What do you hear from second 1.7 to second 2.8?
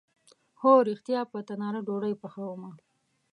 ډوډۍ پخومه